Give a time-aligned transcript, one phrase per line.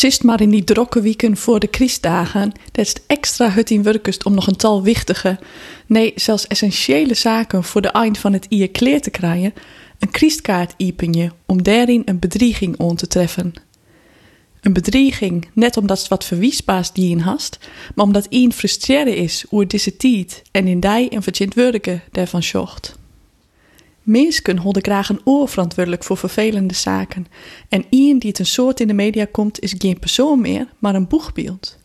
[0.00, 4.24] Sist maar in die drokke wieken voor de Christdagen, dat is extra hut in werkust
[4.24, 5.38] om nog een tal wichtige,
[5.86, 9.54] nee, zelfs essentiële zaken voor de eind van het jaar kleer te krijgen,
[9.98, 13.52] een Christkaart iepenje om daarin een bedrieging on te treffen.
[14.60, 17.58] Een bedrieging, net omdat het wat verwiesbaas die in hast,
[17.94, 22.42] maar omdat een frustreren is oer deze tijd en in die een verchint werken daarvan
[22.42, 22.98] zocht.
[24.10, 27.26] Mensen houden graag een oor verantwoordelijk voor vervelende zaken.
[27.68, 30.94] En iemand die het een soort in de media komt, is geen persoon meer, maar
[30.94, 31.78] een boegbeeld.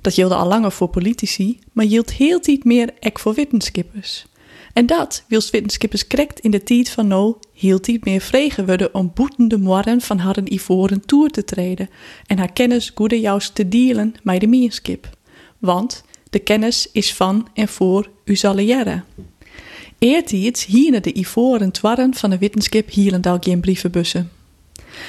[0.00, 4.26] Dat hield al langer voor politici, maar hield heel tijd meer ek voor wetenschappers.
[4.72, 8.94] En dat, wilst wetenschappers correct in de tijd van no, hield tijd meer vregen worden
[8.94, 11.90] om boetende morren van haar ivoren toer te treden
[12.26, 15.08] en haar kennis goede juist te dealen met de meerskip.
[15.58, 18.36] Want de kennis is van en voor u
[19.98, 24.30] Eertijds hierne de ivoren twarren van de wetenschap Hielendal geen brievenbussen.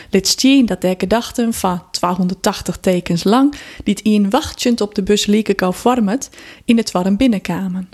[0.10, 5.26] Dit zien dat de gedachten van 280 tekens lang, die een wachtjend op de bus
[5.26, 6.30] lieken kou vormet,
[6.66, 7.90] in het warm binnenkwamen.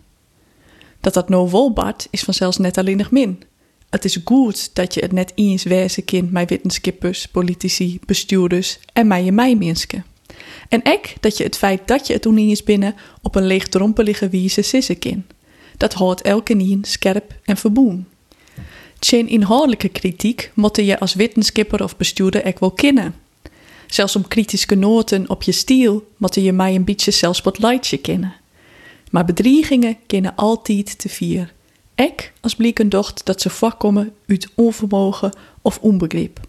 [1.00, 3.44] Dat dat no wolbart is vanzelfs net alleen nog min.
[3.90, 9.08] Het is goed dat je het net eens wezen kind met wetenschappers, politici, bestuurders en
[9.08, 10.06] mij en mij mensen.
[10.70, 14.30] En ek dat je het feit dat je het toen eens binnen op een leegdrompelige
[14.30, 15.33] wiese sissen kind
[15.78, 18.08] dat houdt elke nien scherp en verboen.
[19.04, 23.16] Tjen inhoudelijke kritiek motte je als wetenschapper of bestuurder ook wel kennen.
[23.88, 28.34] Zelfs om kritische noten op je stiel motte je mij een beetje zelfspotlightje kennen.
[29.12, 31.54] Maar bedreigingen kennen altijd te vier.
[31.96, 36.40] Ik als blieken docht dat ze voorkomen uit onvermogen of onbegrip.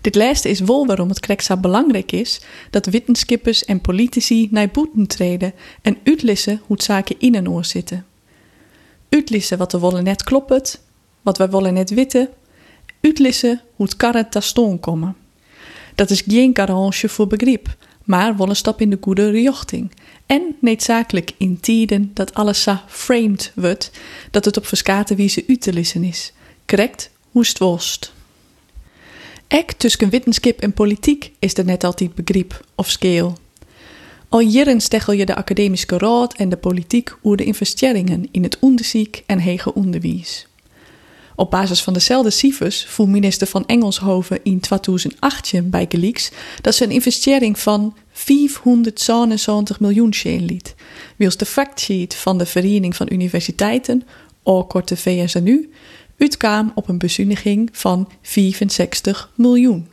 [0.00, 5.06] Dit laatste is wel waarom het kreksa belangrijk is dat wetenschappers en politici naar boeten
[5.06, 8.06] treden en uitlissen hoe zaken in en oor zitten
[9.14, 10.80] uitlissen wat we willen net kloppet,
[11.22, 12.28] wat wij willen net witten,
[13.00, 14.40] uitlissen hoe het karren ta
[14.80, 15.16] komen.
[15.94, 19.92] Dat is geen garage voor begrip, maar wel een stap in de goede richting.
[20.26, 23.90] En noodzakelijk in tijden dat alles zo framed wordt,
[24.30, 26.32] dat het op verschillende wijze uit te lissen is.
[26.66, 28.12] Correct hoe het worst.
[29.48, 33.32] Ek tussen wetenschap en politiek is er net altijd begrip of scale.
[34.34, 38.58] Al jaren stechel je de academische raad en de politiek over de investeringen in het
[38.58, 40.46] onderzoek en hege onderwijs.
[41.36, 46.30] Op basis van dezelfde cijfers voelt minister van Engelshoven in 2018 bij Geleaks
[46.60, 50.74] dat ze een investering van 577 miljoen scheen liet.
[51.16, 54.02] Wils de factsheet van de Vereniging van Universiteiten,
[54.42, 55.70] of korte VSNU,
[56.18, 59.88] uitkwam op een bezuiniging van 64 miljoen.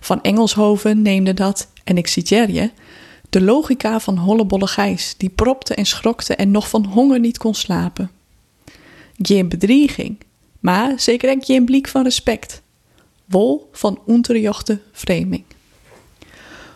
[0.00, 2.70] Van Engelshoven neemde dat, en ik citeer je,
[3.34, 7.54] de logica van hollebolle Gijs, die propte en schrokte en nog van honger niet kon
[7.54, 8.10] slapen.
[9.18, 10.16] Geen bedrieging,
[10.60, 12.62] maar zeker ook geen blik van respect.
[13.24, 15.44] Wol van unterjochte vreeming.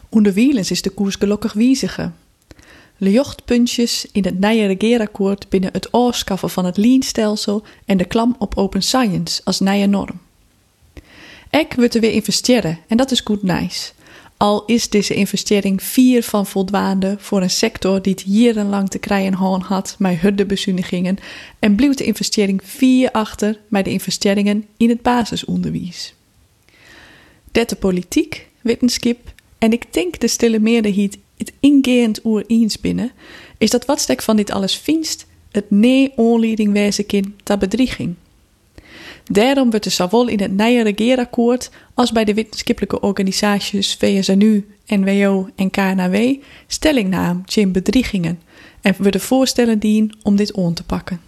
[0.08, 2.10] Onder wielens is de koers gelukkig wiezige.
[2.96, 8.56] Lejochtpuntjes in het nieuwe regeerakkoord binnen het afschaffen van het lean-stelsel en de klam op
[8.56, 10.20] open science als nieuwe norm.
[11.50, 13.92] Ek wordt er weer investeren en dat is goed nice.
[14.38, 19.34] Al is deze investering vier van voldoende voor een sector die het jarenlang te krijgen
[19.62, 21.18] had met huddebezuinigingen
[21.58, 26.14] en bleef de investering vier achter met de investeringen in het basisonderwijs.
[27.52, 29.18] Dat de politiek, wetenschap
[29.58, 33.12] en ik denk de stille meerderheid het ingeend oer eens binnen,
[33.58, 38.14] is dat wat stek van dit alles vindt het nee-onleiding wezen kind ter bedrieging.
[39.28, 45.48] Daarom wordt er zowel in het nieuwe regeerakkoord als bij de wetenschappelijke organisaties VSNU, NWO
[45.56, 46.34] en KNW
[46.66, 48.40] stellingname tegen bedriegingen
[48.80, 51.20] en worden voorstellen dien om dit on te pakken.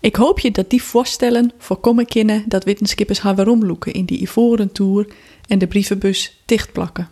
[0.00, 4.72] Ik hoop je dat die voorstellen voorkomen kunnen dat wetenschappers haar loeken in die ivoren
[4.72, 5.06] toer
[5.48, 7.08] en de brievenbus dichtplakken.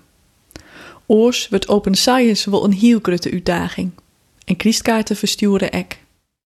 [1.06, 3.91] Oors wordt open science wel een heel grote uitdaging.
[4.44, 5.98] En kriestkaarten versturen ek.